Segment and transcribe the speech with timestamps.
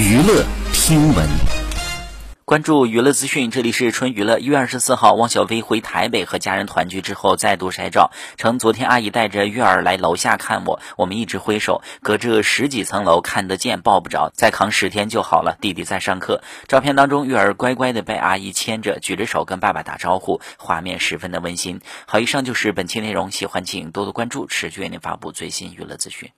[0.00, 1.28] 娱乐听闻。
[2.46, 8.10] 关注娱乐资讯这里是春娱乐一月二十四号汪小菲回台北和家人团聚之后再度晒照。
[8.38, 16.42] 称昨天阿姨带着月儿来楼下看我我们一直挥手隔着十几层楼看得见抱不着再扛十天就好了弟弟在上课。
[16.66, 21.82] 照片当中月儿乖乖的被阿姨牵着举着手跟爸爸打招呼画面十分的温馨。
[22.06, 26.30] 好以上就是本期内容喜欢请多多关注持续为您发布最新娱乐资讯。